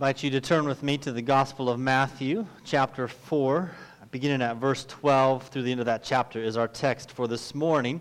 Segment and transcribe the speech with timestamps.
[0.00, 3.70] invite you to turn with me to the Gospel of Matthew, chapter 4.
[4.10, 7.54] Beginning at verse 12 through the end of that chapter is our text for this
[7.54, 8.00] morning.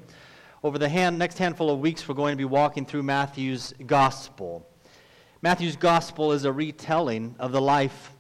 [0.63, 4.65] Over the hand, next handful of weeks, we're going to be walking through Matthew's Gospel.
[5.41, 8.11] Matthew's Gospel is a retelling of the life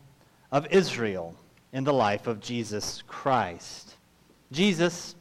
[0.51, 1.33] of Israel
[1.71, 3.95] in the life of Jesus Christ.
[4.51, 5.15] Jesus,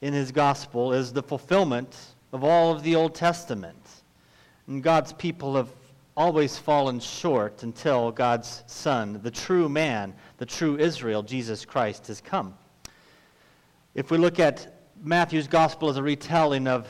[0.00, 1.96] in his Gospel, is the fulfillment
[2.32, 4.02] of all of the Old Testament.
[4.66, 5.68] And God's people have
[6.16, 12.20] always fallen short until God's Son, the true man, the true Israel, Jesus Christ, has
[12.20, 12.54] come.
[13.94, 16.86] If we look at Matthew's gospel as a retelling of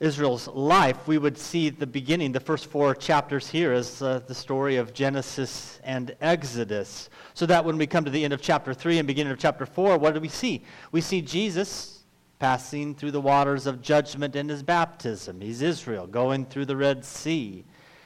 [0.00, 4.34] Israel's life, we would see the beginning, the first four chapters here, as uh, the
[4.34, 7.10] story of Genesis and Exodus.
[7.34, 9.66] So that when we come to the end of chapter 3 and beginning of chapter
[9.66, 10.62] 4, what do we see?
[10.92, 12.04] We see Jesus
[12.38, 15.40] passing through the waters of judgment in his baptism.
[15.40, 17.64] He's Israel, going through the Red Sea.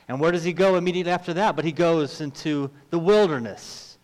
[0.09, 1.57] And where does he go immediately after that?
[1.57, 3.99] But he goes into the wilderness,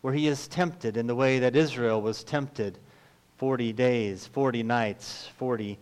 [0.00, 2.78] where he is tempted in the way that Israel was tempted
[3.36, 5.78] 40 days, 40 nights, 40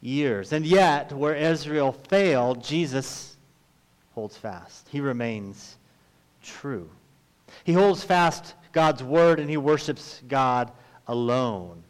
[0.00, 0.52] years.
[0.52, 3.36] And yet, where Israel failed, Jesus
[4.14, 4.88] holds fast.
[4.90, 5.76] He remains
[6.42, 6.90] true.
[7.64, 10.72] He holds fast God's word and he worships God
[11.06, 11.82] alone.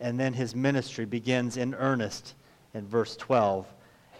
[0.00, 2.34] And then his ministry begins in earnest
[2.74, 3.66] in verse 12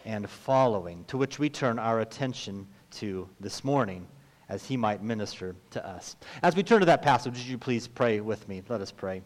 [0.05, 4.06] and following, to which we turn our attention to this morning
[4.48, 6.17] as he might minister to us.
[6.43, 8.62] As we turn to that passage, would you please pray with me?
[8.69, 9.23] Let us pray.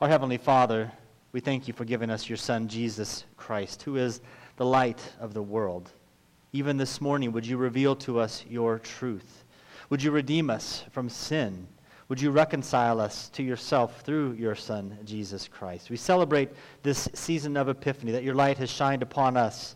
[0.00, 0.90] Our Heavenly Father,
[1.32, 4.20] we thank you for giving us your Son, Jesus Christ, who is
[4.56, 5.92] the light of the world.
[6.52, 9.44] Even this morning, would you reveal to us your truth?
[9.90, 11.68] Would you redeem us from sin?
[12.08, 15.90] Would you reconcile us to yourself through your Son, Jesus Christ?
[15.90, 16.50] We celebrate
[16.84, 19.74] this season of Epiphany, that your light has shined upon us.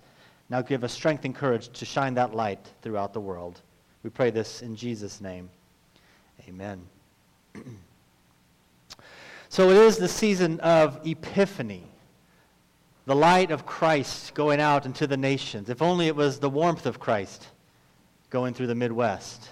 [0.48, 3.60] Now give us strength and courage to shine that light throughout the world.
[4.04, 5.50] We pray this in Jesus' name.
[6.48, 6.82] Amen.
[9.48, 11.84] so it is the season of Epiphany,
[13.06, 15.68] the light of Christ going out into the nations.
[15.68, 17.48] If only it was the warmth of Christ
[18.30, 19.48] going through the Midwest.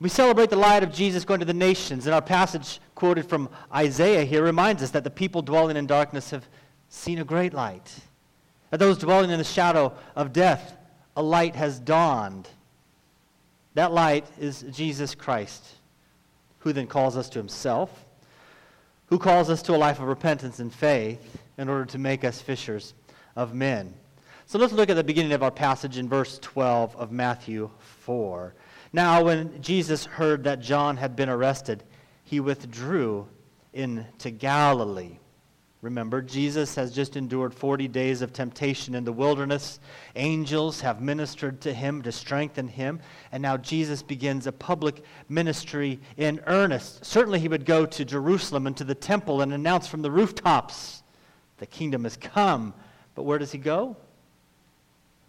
[0.00, 3.50] We celebrate the light of Jesus going to the nations, and our passage quoted from
[3.74, 6.48] Isaiah here reminds us that the people dwelling in darkness have
[6.88, 7.94] seen a great light.
[8.70, 10.74] That those dwelling in the shadow of death,
[11.16, 12.48] a light has dawned.
[13.74, 15.62] That light is Jesus Christ,
[16.60, 18.06] who then calls us to himself,
[19.06, 22.40] who calls us to a life of repentance and faith in order to make us
[22.40, 22.94] fishers
[23.36, 23.92] of men.
[24.46, 28.54] So let's look at the beginning of our passage in verse 12 of Matthew 4.
[28.92, 31.84] Now, when Jesus heard that John had been arrested,
[32.24, 33.28] he withdrew
[33.72, 35.18] into Galilee.
[35.80, 39.80] Remember, Jesus has just endured 40 days of temptation in the wilderness.
[40.14, 43.00] Angels have ministered to him to strengthen him.
[43.32, 47.04] And now Jesus begins a public ministry in earnest.
[47.04, 51.02] Certainly, he would go to Jerusalem and to the temple and announce from the rooftops,
[51.58, 52.74] the kingdom has come.
[53.14, 53.96] But where does he go?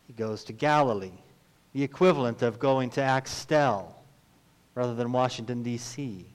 [0.07, 1.13] He goes to Galilee
[1.73, 3.95] the equivalent of going to Axtell
[4.75, 6.25] rather than Washington, D.C.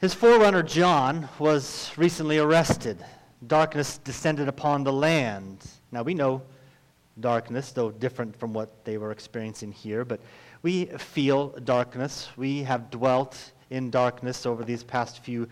[0.00, 2.98] His forerunner, John, was recently arrested.
[3.46, 5.58] Darkness descended upon the land.
[5.92, 6.42] Now, we know
[7.20, 10.20] darkness, though different from what they were experiencing here, but
[10.62, 12.28] we feel darkness.
[12.36, 15.48] We have dwelt in darkness over these past few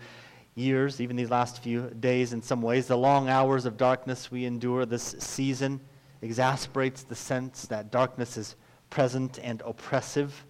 [0.55, 2.87] years, even these last few days in some ways.
[2.87, 5.79] The long hours of darkness we endure this season
[6.25, 8.55] exasperates the sense that darkness is
[8.89, 10.45] present and oppressive.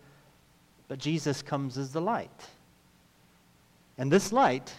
[0.88, 2.48] But Jesus comes as the light.
[3.98, 4.74] And this light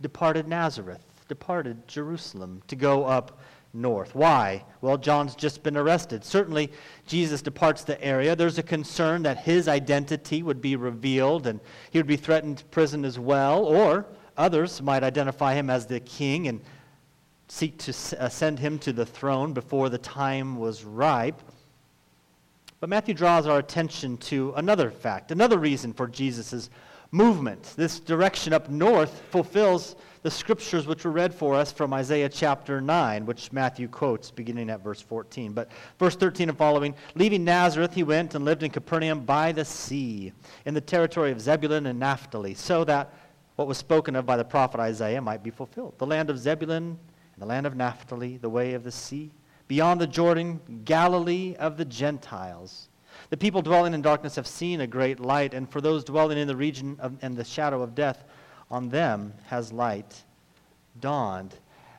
[0.00, 3.38] departed Nazareth, departed Jerusalem to go up
[3.72, 4.14] north.
[4.14, 4.64] Why?
[4.80, 6.24] Well, John's just been arrested.
[6.24, 6.72] Certainly,
[7.06, 8.34] Jesus departs the area.
[8.34, 11.60] There's a concern that his identity would be revealed and
[11.90, 16.00] he would be threatened to prison as well, or others might identify him as the
[16.00, 16.60] king and
[17.48, 21.40] seek to uh, send him to the throne before the time was ripe.
[22.80, 26.68] But Matthew draws our attention to another fact, another reason for Jesus'
[27.10, 27.74] movement.
[27.76, 32.80] This direction up north fulfills the scriptures which were read for us from Isaiah chapter
[32.80, 35.52] 9, which Matthew quotes beginning at verse 14.
[35.52, 39.64] But verse 13 and following Leaving Nazareth, he went and lived in Capernaum by the
[39.64, 40.32] sea,
[40.64, 43.14] in the territory of Zebulun and Naphtali, so that
[43.54, 45.94] what was spoken of by the prophet Isaiah might be fulfilled.
[45.98, 46.98] The land of Zebulun
[47.36, 49.30] in the land of Naphtali, the way of the sea,
[49.68, 52.88] beyond the Jordan, Galilee of the Gentiles.
[53.30, 56.48] The people dwelling in darkness have seen a great light, and for those dwelling in
[56.48, 58.24] the region of, and the shadow of death,
[58.70, 60.24] on them has light
[61.00, 61.54] dawned.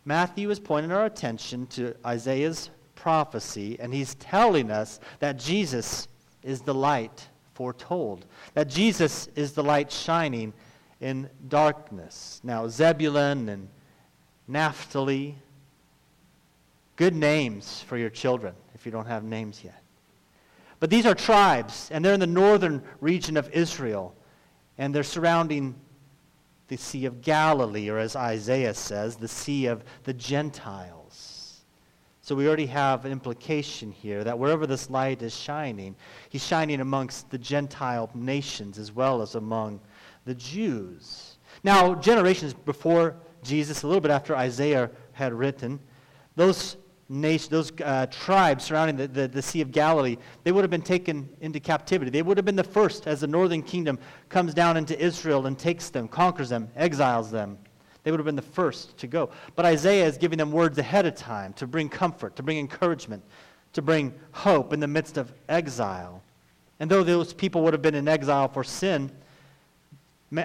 [0.06, 6.08] Matthew is pointing our attention to Isaiah's prophecy, and he's telling us that Jesus
[6.44, 10.54] is the light foretold, that Jesus is the light shining
[11.02, 12.40] in darkness.
[12.44, 13.68] Now, Zebulun and
[14.48, 15.36] Naphtali,
[16.96, 19.82] good names for your children if you don't have names yet.
[20.80, 24.16] But these are tribes, and they're in the northern region of Israel,
[24.78, 25.76] and they're surrounding
[26.68, 31.62] the Sea of Galilee, or as Isaiah says, the Sea of the Gentiles.
[32.22, 35.96] So we already have an implication here that wherever this light is shining,
[36.30, 39.80] he's shining amongst the Gentile nations as well as among
[40.26, 41.38] the Jews.
[41.64, 45.80] Now, generations before Jesus, a little bit after Isaiah had written,
[46.36, 46.78] those
[47.10, 50.82] nation, those uh, tribes surrounding the, the, the, Sea of Galilee, they would have been
[50.82, 52.12] taken into captivity.
[52.12, 53.98] They would have been the first as the northern kingdom
[54.30, 57.58] comes down into Israel and takes them, conquers them, exiles them.
[58.04, 59.30] They would have been the first to go.
[59.56, 63.24] But Isaiah is giving them words ahead of time to bring comfort, to bring encouragement,
[63.74, 66.24] to bring hope in the midst of exile.
[66.80, 69.12] And though those people would have been in exile for sin,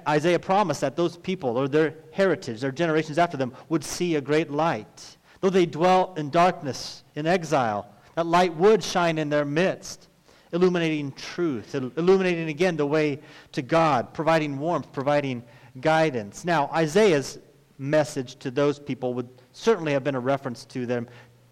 [0.09, 4.21] Isaiah promised that those people, or their heritage, their generations after them, would see a
[4.21, 9.45] great light Though they dwelt in darkness, in exile, that light would shine in their
[9.45, 10.09] midst,
[10.53, 13.21] illuminating truth, illuminating again the way
[13.51, 15.43] to God, providing warmth, providing
[15.81, 16.45] guidance.
[16.45, 17.41] Now, Isaiah's
[17.77, 21.09] message to those people would certainly have been a reference to them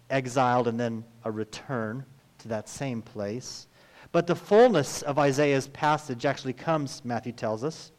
[0.09, 2.05] exiled and then a return
[2.37, 3.67] to that same place.
[4.13, 7.91] But the fullness of Isaiah's passage actually comes, Matthew tells us,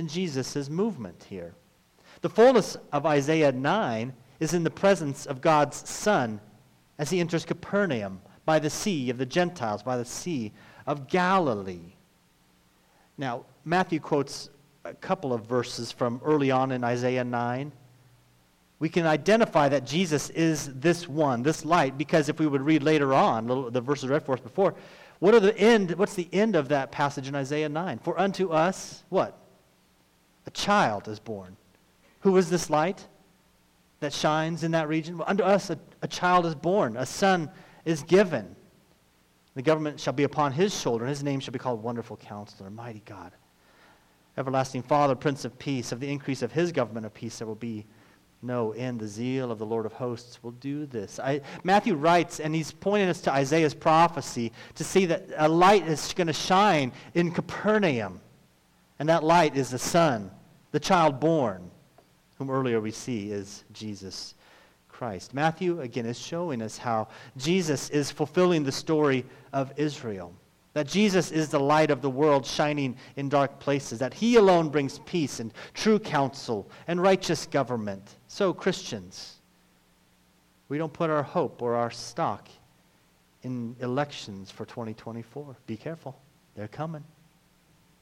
[0.00, 1.54] in Jesus' movement here.
[2.22, 6.40] The fullness of Isaiah 9 is in the presence of God's Son
[6.98, 10.52] as he enters Capernaum by the sea of the Gentiles, by the sea
[10.86, 11.92] of Galilee.
[13.18, 14.48] Now, Matthew quotes
[14.86, 17.70] a couple of verses from early on in Isaiah 9.
[18.78, 22.82] We can identify that Jesus is this one, this light, because if we would read
[22.82, 24.74] later on, the verses read for us before,
[25.18, 27.98] what are the end, what's the end of that passage in Isaiah 9?
[27.98, 29.36] For unto us, what?
[30.50, 31.56] A child is born.
[32.22, 33.06] Who is this light?
[34.00, 35.18] that shines in that region?
[35.18, 37.50] Well, unto us a, a child is born, a son
[37.84, 38.56] is given.
[39.54, 42.70] The government shall be upon his shoulder, and his name shall be called Wonderful Counselor,
[42.70, 43.32] Mighty God,
[44.36, 45.92] Everlasting Father, Prince of Peace.
[45.92, 47.84] Of the increase of his government of peace there will be
[48.42, 49.00] no end.
[49.00, 51.18] The zeal of the Lord of hosts will do this.
[51.18, 55.86] I, Matthew writes, and he's pointing us to Isaiah's prophecy to see that a light
[55.86, 58.20] is going to shine in Capernaum.
[58.98, 60.30] And that light is the Son,
[60.70, 61.70] the child born
[62.38, 64.34] whom earlier we see is Jesus
[64.88, 65.34] Christ.
[65.34, 70.32] Matthew, again, is showing us how Jesus is fulfilling the story of Israel.
[70.72, 73.98] That Jesus is the light of the world shining in dark places.
[73.98, 78.16] That he alone brings peace and true counsel and righteous government.
[78.28, 79.36] So, Christians,
[80.68, 82.48] we don't put our hope or our stock
[83.42, 85.56] in elections for 2024.
[85.66, 86.18] Be careful.
[86.54, 87.04] They're coming.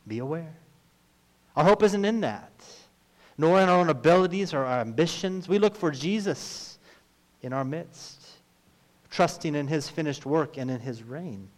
[0.06, 0.54] Be aware.
[1.58, 2.52] Our hope isn't in that
[3.38, 5.48] nor in our own abilities or our ambitions.
[5.48, 6.78] We look for Jesus
[7.40, 8.26] in our midst,
[9.10, 11.48] trusting in his finished work and in his reign.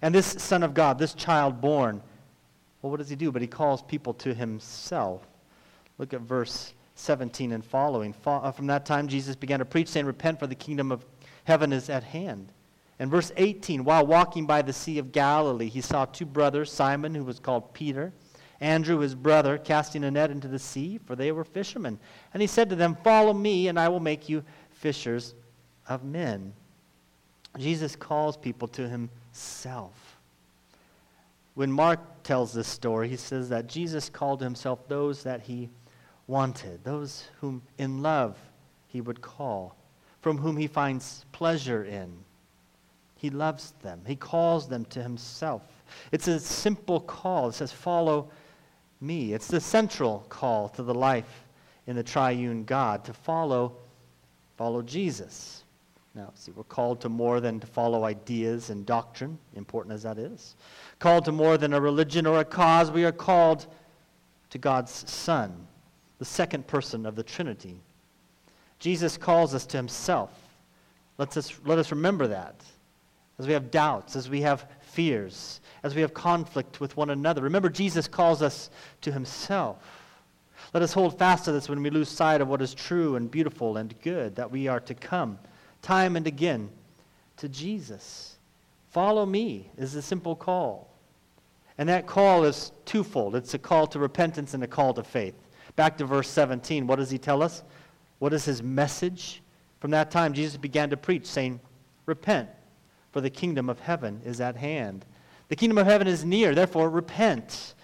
[0.00, 2.00] And this Son of God, this child born,
[2.80, 3.30] well, what does he do?
[3.30, 5.26] But he calls people to himself.
[5.98, 8.14] Look at verse 17 and following.
[8.24, 11.04] Uh, from that time, Jesus began to preach, saying, Repent, for the kingdom of
[11.44, 12.50] heaven is at hand.
[12.98, 17.14] And verse 18, while walking by the Sea of Galilee, he saw two brothers, Simon,
[17.14, 18.12] who was called Peter,
[18.60, 21.98] Andrew, his brother, casting a net into the sea, for they were fishermen.
[22.34, 25.34] And he said to them, Follow me, and I will make you fishers
[25.88, 26.52] of men.
[27.56, 30.16] Jesus calls people to himself.
[31.54, 35.70] When Mark tells this story, he says that Jesus called himself those that he
[36.26, 38.36] wanted, those whom in love
[38.86, 39.76] he would call,
[40.20, 42.12] from whom he finds pleasure in.
[43.16, 45.62] He loves them, he calls them to himself.
[46.12, 47.48] It's a simple call.
[47.48, 48.30] It says, Follow
[49.00, 49.32] me.
[49.32, 51.44] It's the central call to the life
[51.86, 53.76] in the triune God to follow,
[54.56, 55.64] follow Jesus.
[56.14, 60.18] Now, see, we're called to more than to follow ideas and doctrine, important as that
[60.18, 60.56] is.
[60.98, 63.66] Called to more than a religion or a cause, we are called
[64.50, 65.66] to God's Son,
[66.18, 67.80] the second person of the Trinity.
[68.78, 70.30] Jesus calls us to himself.
[71.18, 72.62] Let's us, let us remember that.
[73.38, 77.42] As we have doubts, as we have fears, as we have conflict with one another.
[77.42, 78.70] Remember, Jesus calls us
[79.02, 79.78] to himself.
[80.74, 83.30] Let us hold fast to this when we lose sight of what is true and
[83.30, 85.38] beautiful and good, that we are to come
[85.82, 86.70] time and again
[87.36, 88.36] to Jesus.
[88.90, 90.88] Follow me is a simple call.
[91.78, 95.34] And that call is twofold it's a call to repentance and a call to faith.
[95.76, 96.86] Back to verse 17.
[96.86, 97.62] What does he tell us?
[98.18, 99.42] What is his message?
[99.78, 101.60] From that time, Jesus began to preach, saying,
[102.06, 102.48] Repent,
[103.12, 105.04] for the kingdom of heaven is at hand.
[105.48, 107.74] The kingdom of heaven is near, therefore repent.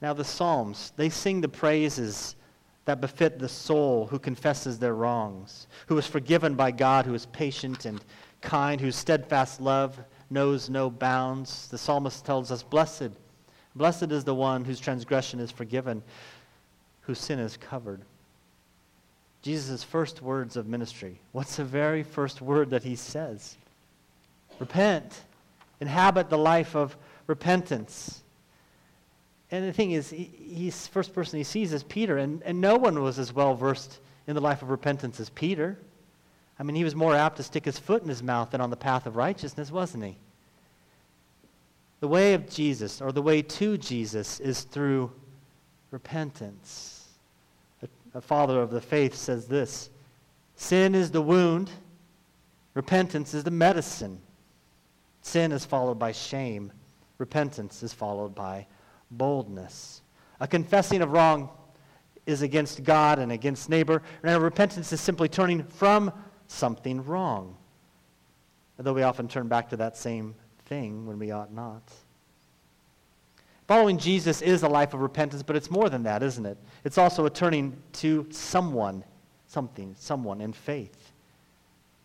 [0.00, 2.36] Now, the Psalms, they sing the praises
[2.84, 7.26] that befit the soul who confesses their wrongs, who is forgiven by God, who is
[7.26, 8.02] patient and
[8.40, 9.98] kind, whose steadfast love
[10.30, 11.68] knows no bounds.
[11.68, 13.10] The psalmist tells us, Blessed,
[13.76, 16.02] blessed is the one whose transgression is forgiven,
[17.02, 18.02] whose sin is covered.
[19.42, 21.18] Jesus' first words of ministry.
[21.32, 23.56] What's the very first word that he says?
[24.58, 25.22] Repent.
[25.82, 26.96] Inhabit the life of
[27.26, 28.22] repentance.
[29.50, 32.76] And the thing is, he, he's first person he sees is Peter, and, and no
[32.76, 35.76] one was as well versed in the life of repentance as Peter.
[36.58, 38.70] I mean, he was more apt to stick his foot in his mouth than on
[38.70, 40.16] the path of righteousness, wasn't he?
[42.00, 45.12] The way of Jesus, or the way to Jesus, is through
[45.90, 47.02] repentance
[48.14, 49.90] a father of the faith, says this
[50.56, 51.70] Sin is the wound,
[52.74, 54.20] repentance is the medicine.
[55.22, 56.72] Sin is followed by shame,
[57.18, 58.66] repentance is followed by
[59.10, 60.02] boldness.
[60.40, 61.48] A confessing of wrong
[62.26, 66.12] is against God and against neighbor, and repentance is simply turning from
[66.48, 67.56] something wrong.
[68.78, 70.34] Although we often turn back to that same
[70.66, 71.82] thing when we ought not.
[73.68, 76.58] Following Jesus is a life of repentance, but it's more than that, isn't it?
[76.84, 79.04] It's also a turning to someone,
[79.46, 81.12] something, someone in faith.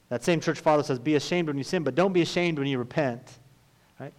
[0.10, 2.68] That same church father says, Be ashamed when you sin, but don't be ashamed when
[2.68, 3.40] you repent.
[4.00, 4.14] Right?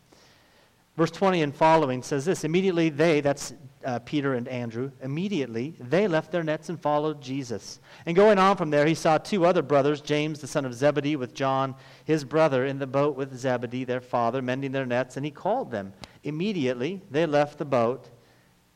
[0.96, 3.54] Verse 20 and following says this Immediately they, that's
[3.84, 7.80] uh, Peter and Andrew, immediately they left their nets and followed Jesus.
[8.04, 11.16] And going on from there, he saw two other brothers, James the son of Zebedee
[11.16, 15.24] with John, his brother, in the boat with Zebedee, their father, mending their nets, and
[15.24, 15.92] he called them.
[16.24, 18.10] Immediately they left the boat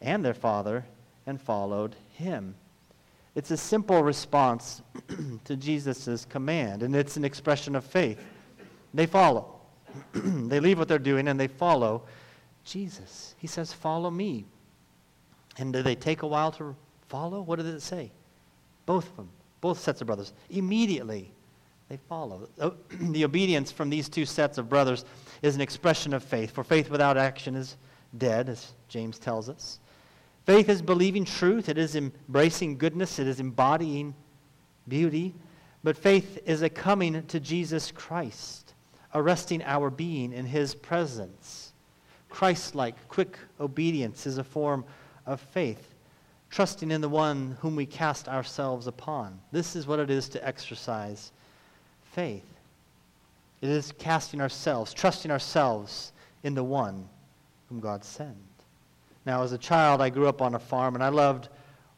[0.01, 0.87] and their father
[1.27, 2.55] and followed him.
[3.35, 4.83] It's a simple response
[5.45, 8.21] to Jesus' command, and it's an expression of faith.
[8.93, 9.61] They follow.
[10.13, 12.03] they leave what they're doing and they follow
[12.65, 13.35] Jesus.
[13.39, 14.45] He says, Follow me.
[15.59, 16.75] And do they take a while to
[17.09, 17.43] follow?
[17.43, 18.11] What does it say?
[18.87, 19.29] Both of them,
[19.61, 20.33] both sets of brothers.
[20.51, 21.31] Immediately,
[21.89, 22.49] they follow.
[22.61, 25.05] Oh, the obedience from these two sets of brothers
[25.43, 27.77] is an expression of faith, for faith without action is
[28.17, 29.79] dead, as James tells us.
[30.45, 34.15] Faith is believing truth, it is embracing goodness, it is embodying
[34.89, 35.35] beauty.
[35.85, 38.75] But faith is a coming to Jesus Christ,
[39.15, 41.73] arresting our being in his presence.
[42.29, 44.85] Christ like, quick obedience is a form
[45.27, 45.95] of faith,
[46.51, 49.41] trusting in the one whom we cast ourselves upon.
[49.53, 51.33] This is what it is to exercise
[52.13, 52.47] faith.
[53.61, 57.09] It is casting ourselves, trusting ourselves in the one
[57.69, 58.37] whom God sent.
[59.25, 61.49] Now, as a child, I grew up on a farm, and I loved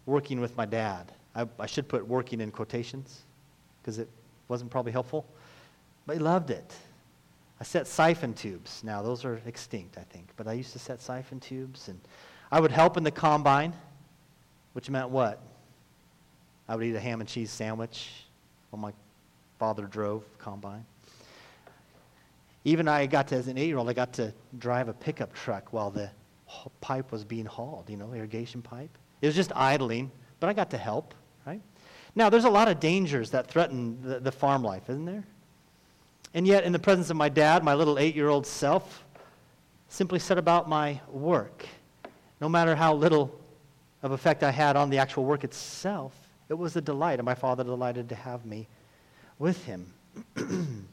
[0.07, 1.11] working with my dad.
[1.35, 3.23] I, I should put working in quotations
[3.81, 4.09] because it
[4.49, 5.27] wasn't probably helpful,
[6.07, 6.75] but he loved it.
[7.61, 8.83] I set siphon tubes.
[8.85, 11.99] Now, those are extinct, I think, but I used to set siphon tubes, and
[12.53, 13.73] I would help in the combine,
[14.75, 15.41] which meant what?
[16.69, 18.11] I would eat a ham and cheese sandwich
[18.71, 18.93] while my
[19.59, 20.85] father drove combine.
[22.65, 25.91] Even I got to, as an eight-year-old, I got to drive a pickup truck while
[25.91, 26.11] the
[26.81, 28.91] pipe was being hauled, you know, irrigation pipe.
[29.21, 31.15] It was just idling, but I got to help,
[31.47, 31.61] right?
[32.15, 35.25] Now, there's a lot of dangers that threaten the, the farm life, isn't there?
[36.35, 39.05] And yet, in the presence of my dad, my little eight-year-old self
[39.89, 41.65] simply set about my work.
[42.41, 43.39] No matter how little
[44.03, 46.13] of effect I had on the actual work itself,
[46.49, 48.69] it was a delight, and my father delighted to have me
[49.39, 49.93] with him.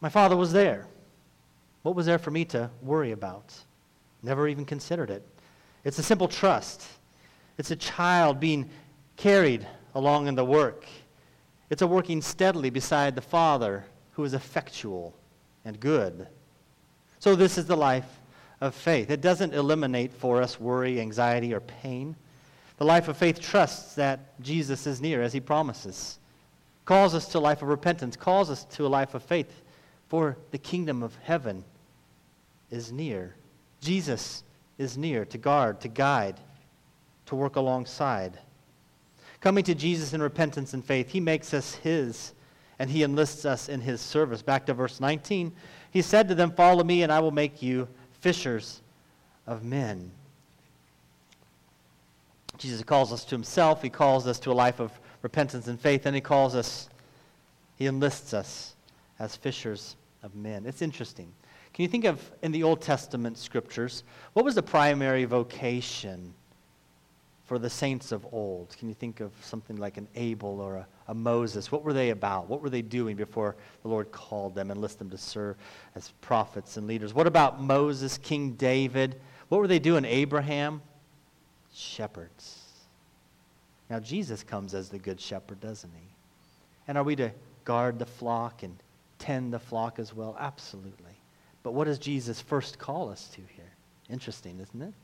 [0.00, 0.86] My father was there.
[1.82, 3.54] What was there for me to worry about?
[4.22, 5.26] Never even considered it.
[5.84, 6.84] It's a simple trust.
[7.56, 8.68] It's a child being
[9.16, 10.86] carried along in the work.
[11.70, 15.14] It's a working steadily beside the Father who is effectual
[15.64, 16.26] and good.
[17.20, 18.06] So, this is the life
[18.60, 19.10] of faith.
[19.10, 22.16] It doesn't eliminate for us worry, anxiety, or pain.
[22.78, 26.18] The life of faith trusts that Jesus is near as he promises,
[26.84, 29.62] calls us to a life of repentance, calls us to a life of faith
[30.08, 31.64] for the kingdom of heaven
[32.70, 33.34] is near.
[33.80, 34.42] Jesus
[34.76, 36.40] is near to guard, to guide,
[37.26, 38.38] to work alongside.
[39.40, 42.34] Coming to Jesus in repentance and faith, he makes us his
[42.78, 44.40] and he enlists us in his service.
[44.40, 45.52] Back to verse 19.
[45.90, 47.88] He said to them, Follow me, and I will make you
[48.20, 48.80] fishers
[49.46, 50.10] of men.
[52.56, 53.82] Jesus calls us to himself.
[53.82, 54.92] He calls us to a life of
[55.22, 56.88] repentance and faith, and he calls us,
[57.76, 58.74] he enlists us
[59.18, 60.66] as fishers of men.
[60.66, 61.32] It's interesting.
[61.78, 66.34] Can you think of, in the Old Testament scriptures, what was the primary vocation
[67.44, 68.76] for the saints of old?
[68.76, 71.70] Can you think of something like an Abel or a, a Moses?
[71.70, 72.48] What were they about?
[72.48, 75.54] What were they doing before the Lord called them and listed them to serve
[75.94, 77.14] as prophets and leaders?
[77.14, 79.20] What about Moses, King David?
[79.48, 80.04] What were they doing?
[80.04, 80.82] Abraham?
[81.72, 82.58] Shepherds.
[83.88, 86.08] Now, Jesus comes as the good shepherd, doesn't he?
[86.88, 87.30] And are we to
[87.64, 88.76] guard the flock and
[89.20, 90.36] tend the flock as well?
[90.40, 91.17] Absolutely.
[91.62, 93.72] But what does Jesus first call us to here?
[94.08, 94.94] Interesting, isn't it?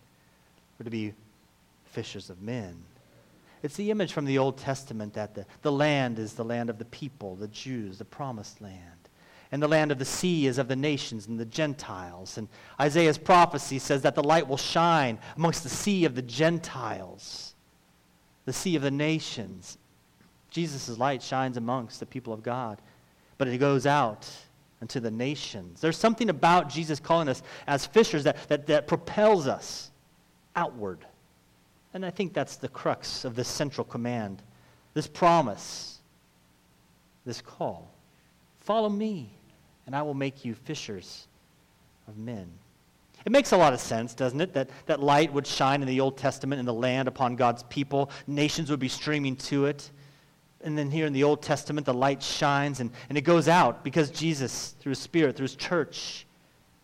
[0.78, 1.12] We're to be
[1.84, 2.82] fishers of men.
[3.62, 6.78] It's the image from the Old Testament that the, the land is the land of
[6.78, 8.80] the people, the Jews, the promised land.
[9.50, 12.37] And the land of the sea is of the nations and the Gentiles.
[12.37, 12.49] And
[12.80, 17.54] Isaiah's prophecy says that the light will shine amongst the sea of the Gentiles,
[18.44, 19.78] the sea of the nations.
[20.50, 22.82] Jesus' light shines amongst the people of God,
[23.38, 24.28] but it goes out
[24.84, 25.80] into the nations.
[25.80, 29.90] There's something about Jesus calling us as fishers that, that, that propels us
[30.54, 30.98] outward.
[31.94, 34.42] And I think that's the crux of this central command,
[34.92, 36.00] this promise,
[37.24, 37.90] this call.
[38.60, 39.30] Follow me,
[39.86, 41.26] and I will make you fishers
[42.06, 42.46] of men.
[43.24, 45.98] It makes a lot of sense, doesn't it, that, that light would shine in the
[46.00, 48.10] Old Testament in the land upon God's people.
[48.26, 49.90] Nations would be streaming to it.
[50.64, 53.85] And then here in the Old Testament, the light shines and, and it goes out
[53.85, 56.26] because Jesus, through his Spirit, through his church,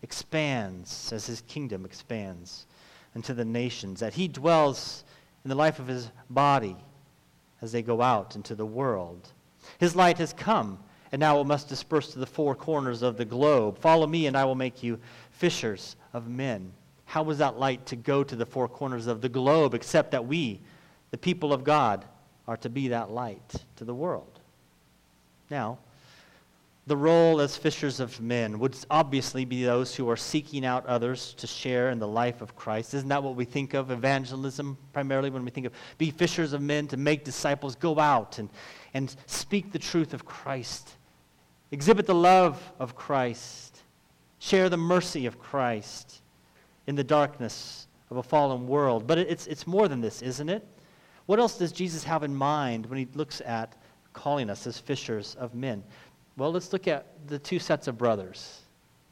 [0.03, 2.67] expands as his kingdom expands
[3.15, 5.03] into the nations, that he dwells
[5.43, 6.77] in the life of his body
[7.61, 9.33] as they go out into the world.
[9.79, 10.79] His light has come,
[11.11, 13.79] and now it must disperse to the four corners of the globe.
[13.79, 14.99] Follow me, and I will make you
[15.31, 16.71] fishers of men.
[17.05, 20.25] How was that light to go to the four corners of the globe except that
[20.25, 20.61] we,
[21.09, 22.05] the people of God,
[22.51, 24.41] are to be that light to the world?
[25.49, 25.77] Now,
[26.85, 31.33] the role as fishers of men would obviously be those who are seeking out others
[31.35, 32.93] to share in the life of Christ.
[32.93, 36.61] Isn't that what we think of evangelism primarily when we think of be fishers of
[36.61, 38.49] men, to make disciples, go out and,
[38.93, 40.97] and speak the truth of Christ,
[41.71, 43.79] exhibit the love of Christ,
[44.39, 46.21] share the mercy of Christ
[46.85, 49.07] in the darkness of a fallen world.
[49.07, 50.67] But it's, it's more than this, isn't it?
[51.31, 53.77] What else does Jesus have in mind when he looks at
[54.11, 55.81] calling us as fishers of men?
[56.35, 58.63] Well, let's look at the two sets of brothers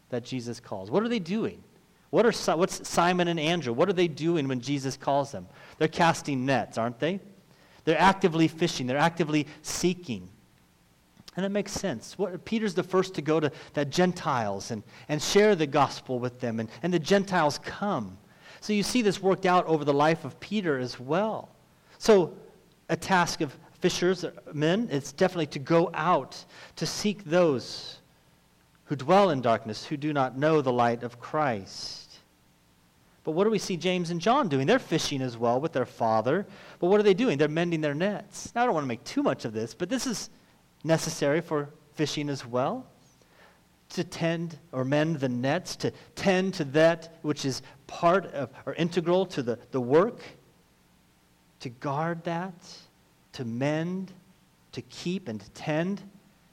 [0.09, 0.91] that Jesus calls.
[0.91, 1.63] What are they doing?
[2.09, 3.71] What are, what's Simon and Andrew?
[3.71, 5.47] What are they doing when Jesus calls them?
[5.77, 7.21] They're casting nets, aren't they?
[7.85, 8.85] They're actively fishing.
[8.85, 10.27] They're actively seeking.
[11.37, 12.17] And it makes sense.
[12.17, 16.41] What, Peter's the first to go to the Gentiles and, and share the gospel with
[16.41, 18.17] them, and, and the Gentiles come.
[18.59, 21.47] So you see this worked out over the life of Peter as well.
[21.99, 22.33] So
[22.87, 26.43] a task of fishers, uh, men, it's definitely to go out
[26.77, 27.99] to seek those
[28.85, 32.17] who dwell in darkness, who do not know the light of Christ.
[33.23, 34.65] But what do we see James and John doing?
[34.65, 36.47] They're fishing as well with their father.
[36.79, 37.37] But what are they doing?
[37.37, 38.51] They're mending their nets.
[38.55, 40.29] Now, I don't want to make too much of this, but this is
[40.83, 42.87] necessary for fishing as well.
[43.89, 48.73] To tend or mend the nets, to tend to that which is part of or
[48.75, 50.21] integral to the, the work,
[51.61, 52.53] to guard that
[53.33, 54.11] to mend,
[54.73, 56.01] to keep, and to tend.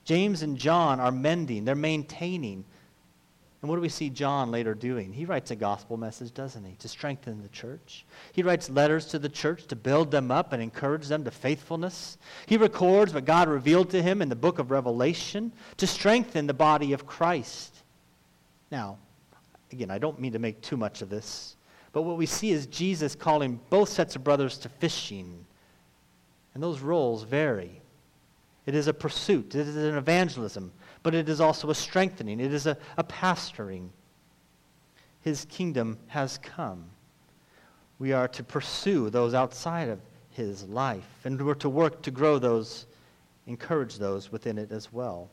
[0.05, 2.65] James and John are mending, they're maintaining.
[3.63, 5.13] And what do we see John later doing?
[5.13, 8.05] He writes a gospel message, doesn't he, to strengthen the church.
[8.33, 12.19] He writes letters to the church to build them up and encourage them to faithfulness.
[12.47, 16.55] He records what God revealed to him in the book of Revelation to strengthen the
[16.55, 17.75] body of Christ.
[18.71, 18.99] Now,
[19.73, 21.56] again, I don't mean to make too much of this,
[21.97, 25.47] but what we see is Jesus calling both sets of brothers to fishing
[26.53, 27.81] and those roles vary.
[28.67, 32.53] It is a pursuit, it is an evangelism, but it is also a strengthening, it
[32.53, 33.89] is a, a pastoring.
[35.23, 36.85] His kingdom has come.
[37.99, 42.39] We are to pursue those outside of his life, and we're to work to grow
[42.39, 42.85] those,
[43.47, 45.31] encourage those within it as well.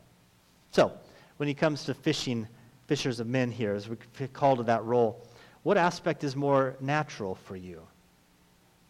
[0.70, 0.92] So,
[1.36, 2.48] when he comes to fishing,
[2.86, 3.98] fishers of men here, as we
[4.32, 5.26] call to that role,
[5.64, 7.82] what aspect is more natural for you?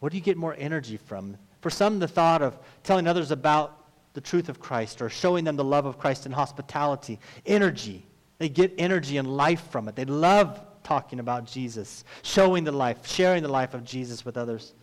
[0.00, 1.38] What do you get more energy from?
[1.62, 3.80] For some, the thought of telling others about
[4.12, 8.04] the truth of Christ or showing them the love of Christ and hospitality, energy.
[8.38, 9.96] They get energy and life from it.
[9.96, 14.74] They love talking about Jesus, showing the life, sharing the life of Jesus with others.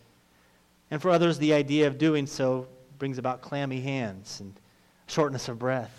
[0.90, 2.66] And for others, the idea of doing so
[2.98, 4.58] brings about clammy hands and
[5.06, 5.96] shortness of breath.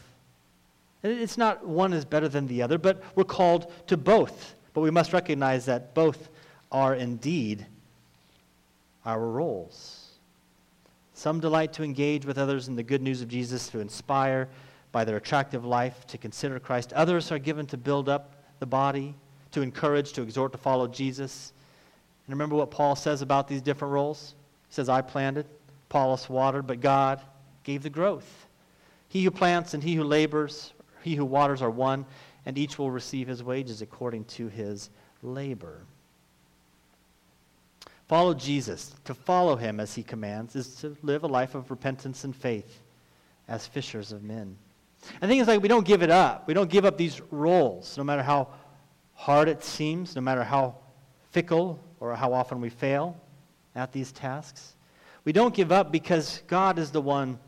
[1.03, 4.55] It's not one is better than the other, but we're called to both.
[4.73, 6.29] But we must recognize that both
[6.71, 7.65] are indeed
[9.05, 9.99] our roles.
[11.13, 14.49] Some delight to engage with others in the good news of Jesus, to inspire
[14.91, 16.93] by their attractive life to consider Christ.
[16.93, 19.15] Others are given to build up the body,
[19.51, 21.53] to encourage, to exhort to follow Jesus.
[22.25, 24.33] And remember what Paul says about these different roles?
[24.67, 25.45] He says, I planted,
[25.89, 27.21] Apollos watered, but God
[27.63, 28.47] gave the growth.
[29.09, 32.05] He who plants and he who labors, he who waters are one,
[32.45, 34.89] and each will receive his wages according to his
[35.21, 35.81] labor.
[38.07, 38.93] Follow Jesus.
[39.05, 42.81] To follow him as he commands is to live a life of repentance and faith
[43.47, 44.55] as fishers of men.
[45.21, 46.47] I think it's like we don't give it up.
[46.47, 48.49] We don't give up these roles, no matter how
[49.15, 50.75] hard it seems, no matter how
[51.31, 53.17] fickle or how often we fail
[53.75, 54.75] at these tasks.
[55.25, 57.39] We don't give up because God is the one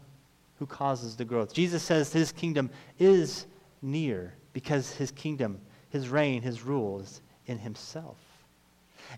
[0.59, 1.53] who causes the growth.
[1.53, 3.45] Jesus says his kingdom is
[3.85, 8.17] near because his kingdom, his reign, his rule is in himself.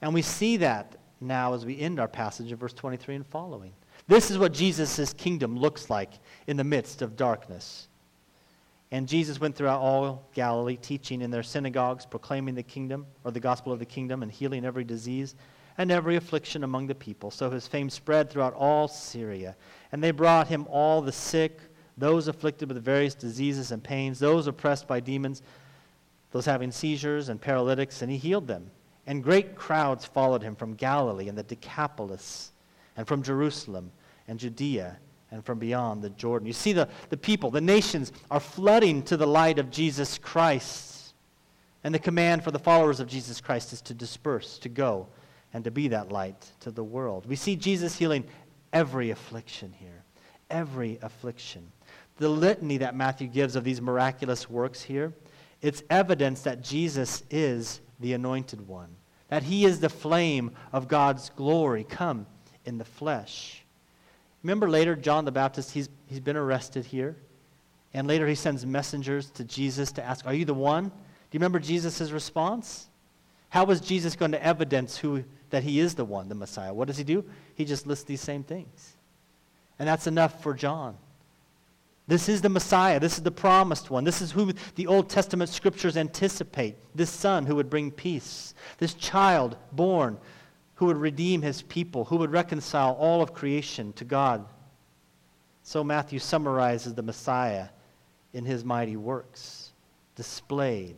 [0.02, 3.74] And we see that now as we end our passage in verse 23 and following.
[4.08, 6.12] This is what Jesus' kingdom looks like
[6.46, 7.88] in the midst of darkness.
[8.92, 13.40] And Jesus went throughout all Galilee, teaching in their synagogues, proclaiming the kingdom, or the
[13.40, 15.36] gospel of the kingdom, and healing every disease
[15.78, 17.30] and every affliction among the people.
[17.30, 19.56] So his fame spread throughout all Syria.
[19.92, 21.60] And they brought him all the sick,
[21.98, 25.42] those afflicted with various diseases and pains, those oppressed by demons,
[26.32, 28.70] those having seizures and paralytics, and he healed them.
[29.08, 32.52] And great crowds followed him from Galilee and the Decapolis,
[32.98, 33.92] and from Jerusalem
[34.28, 34.98] and Judea,
[35.32, 36.48] and from beyond the Jordan.
[36.48, 41.14] You see, the, the people, the nations, are flooding to the light of Jesus Christ.
[41.84, 45.08] And the command for the followers of Jesus Christ is to disperse, to go,
[45.54, 47.26] and to be that light to the world.
[47.28, 48.26] We see Jesus healing
[48.74, 50.04] every affliction here.
[50.50, 51.72] Every affliction.
[52.18, 55.14] The litany that Matthew gives of these miraculous works here,
[55.62, 58.96] it's evidence that Jesus is the anointed one,
[59.30, 62.26] that he is the flame of God's glory come
[62.66, 63.64] in the flesh.
[64.44, 67.18] Remember later, John the Baptist, he's, he's been arrested here.
[67.94, 70.86] And later he sends messengers to Jesus to ask, Are you the one?
[70.86, 70.92] Do
[71.32, 72.90] you remember Jesus' response?
[73.50, 76.74] How was Jesus going to evidence who, that he is the one, the Messiah?
[76.74, 77.24] What does he do?
[77.56, 78.97] He just lists these same things.
[79.80, 80.98] And that's enough for John.
[82.08, 83.00] This is the Messiah.
[83.00, 84.04] This is the promised one.
[84.06, 86.76] This is who the Old Testament scriptures anticipate.
[86.96, 88.54] This son who would bring peace.
[88.78, 90.18] This child born
[90.76, 94.46] who would redeem his people, who would reconcile all of creation to God.
[95.64, 97.68] So Matthew summarizes the Messiah
[98.34, 99.72] in his mighty works
[100.16, 100.96] displayed.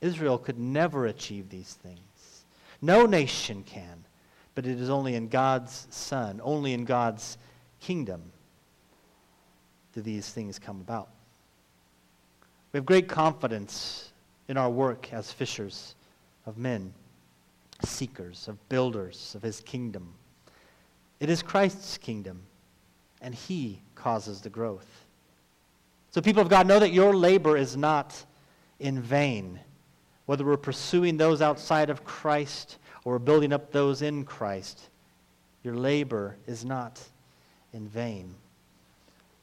[0.00, 2.44] Israel could never achieve these things.
[2.80, 4.04] No nation can,
[4.54, 7.36] but it is only in God's Son, only in God's
[7.80, 8.22] kingdom
[9.92, 11.08] do these things come about.
[12.72, 14.12] We have great confidence
[14.48, 15.94] in our work as fishers
[16.46, 16.92] of men,
[17.84, 20.14] seekers, of builders of his kingdom.
[21.20, 22.42] It is Christ's kingdom,
[23.20, 25.06] and he causes the growth.
[26.10, 28.24] So, people of God, know that your labor is not
[28.80, 29.58] in vain.
[30.26, 34.90] Whether we're pursuing those outside of Christ or building up those in Christ,
[35.62, 37.02] your labor is not
[37.72, 38.34] in vain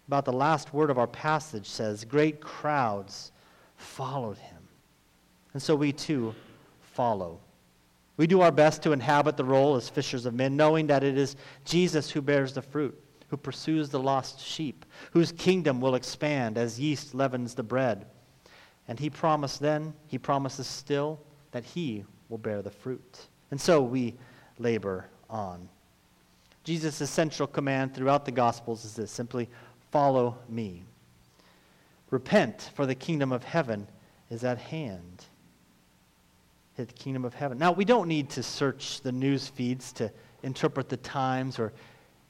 [0.07, 3.31] about the last word of our passage says, Great crowds
[3.77, 4.57] followed him.
[5.53, 6.35] And so we too
[6.81, 7.39] follow.
[8.17, 11.17] We do our best to inhabit the role as fishers of men, knowing that it
[11.17, 11.35] is
[11.65, 12.97] Jesus who bears the fruit,
[13.29, 18.05] who pursues the lost sheep, whose kingdom will expand as yeast leavens the bread.
[18.87, 21.19] And he promised then, he promises still,
[21.51, 23.27] that he will bear the fruit.
[23.51, 24.13] And so we
[24.59, 25.67] labor on.
[26.65, 29.47] Jesus' central command throughout the Gospels is this simply
[29.91, 30.83] follow me.
[32.09, 33.87] Repent, for the kingdom of heaven
[34.29, 35.25] is at hand.
[36.75, 37.57] The kingdom of heaven.
[37.57, 40.11] Now, we don't need to search the news feeds to
[40.43, 41.71] interpret the times or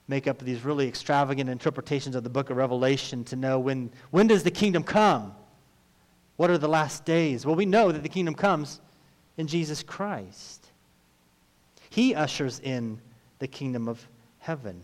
[0.07, 4.27] make up these really extravagant interpretations of the book of Revelation to know when, when
[4.27, 5.33] does the kingdom come?
[6.35, 7.45] What are the last days?
[7.45, 8.81] Well, we know that the kingdom comes
[9.37, 10.67] in Jesus Christ.
[11.89, 12.99] He ushers in
[13.39, 14.05] the kingdom of
[14.45, 14.79] heaven.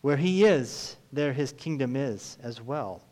[0.00, 3.02] Where he is, there his kingdom is as well.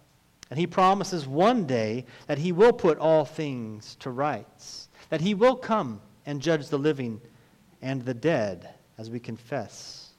[0.48, 5.34] And he promises one day that he will put all things to rights, that he
[5.34, 7.20] will come and judge the living
[7.82, 10.10] and the dead, as we confess.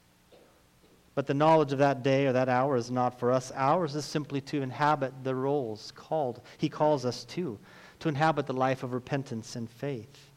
[1.15, 3.51] But the knowledge of that day or that hour is not for us.
[3.55, 7.57] Ours is simply to inhabit the roles called he calls us to,
[7.99, 10.31] to inhabit the life of repentance and faith.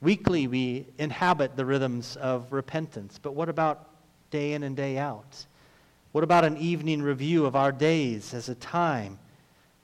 [0.00, 3.93] Weekly we inhabit the rhythms of repentance, but what about
[4.34, 5.46] day in and day out?
[6.10, 9.16] What about an evening review of our days as a time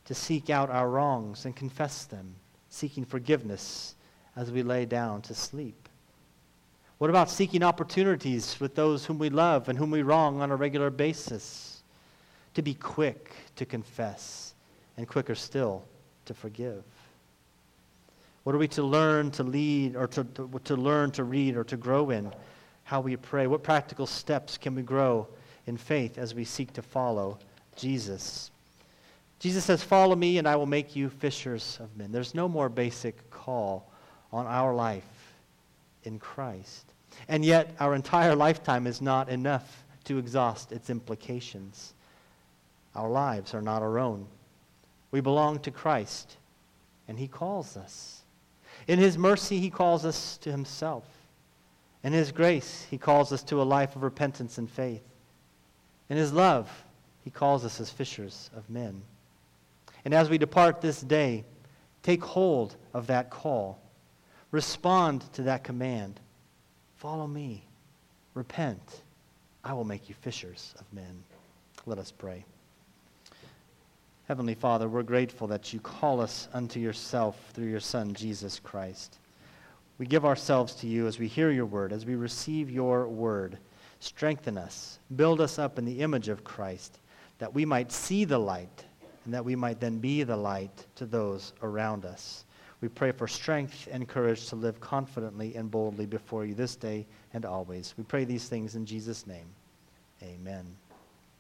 [0.07, 2.35] to seek out our wrongs and confess them,
[2.69, 3.95] seeking forgiveness
[4.35, 5.89] as we lay down to sleep?
[6.99, 10.57] What about seeking opportunities with those whom we love and whom we wrong on a
[10.57, 11.85] regular basis?
[12.55, 14.55] To be quick to confess
[14.97, 15.85] and quicker still
[16.25, 16.83] to forgive.
[18.43, 21.63] What are we to learn to lead or to, to, to learn to read or
[21.63, 22.33] to grow in?
[22.91, 23.47] How we pray.
[23.47, 25.29] What practical steps can we grow
[25.65, 27.39] in faith as we seek to follow
[27.77, 28.51] Jesus.
[29.39, 32.11] Jesus says, Follow me, and I will make you fishers of men.
[32.11, 33.89] There's no more basic call
[34.33, 35.05] on our life
[36.03, 36.85] in Christ.
[37.29, 41.95] And yet, our entire lifetime is not enough to exhaust its implications.
[42.97, 44.27] Our lives are not our own.
[45.13, 46.39] We belong to Christ,
[47.07, 48.23] and He calls us.
[48.89, 51.05] In His mercy, He calls us to Himself.
[52.03, 55.03] In His grace, He calls us to a life of repentance and faith.
[56.09, 56.71] In His love,
[57.25, 59.03] He calls us as fishers of men.
[60.05, 61.45] And as we depart this day,
[62.03, 63.81] take hold of that call.
[64.51, 66.19] Respond to that command.
[66.97, 67.65] Follow me.
[68.35, 69.03] Repent.
[69.63, 71.23] I will make you fishers of men.
[71.87, 72.45] Let us pray.
[74.27, 79.19] Heavenly Father, we're grateful that you call us unto yourself through your Son, Jesus Christ.
[80.01, 83.59] We give ourselves to you as we hear your word, as we receive your word.
[83.99, 87.01] Strengthen us, build us up in the image of Christ,
[87.37, 88.87] that we might see the light,
[89.27, 92.47] and that we might then be the light to those around us.
[92.81, 97.07] We pray for strength and courage to live confidently and boldly before you this day
[97.35, 97.93] and always.
[97.99, 99.49] We pray these things in Jesus' name.
[100.23, 100.65] Amen.